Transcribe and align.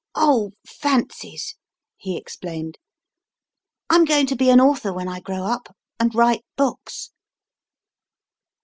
Oh, 0.15 0.53
fancies, 0.65 1.53
he 1.95 2.17
explained; 2.17 2.79
I 3.87 3.93
m 3.97 4.05
going 4.05 4.25
to 4.25 4.35
be 4.35 4.49
an 4.49 4.59
author 4.59 4.91
when 4.91 5.07
I 5.07 5.19
grow 5.19 5.43
up, 5.43 5.67
and 5.99 6.15
write 6.15 6.43
books. 6.57 7.11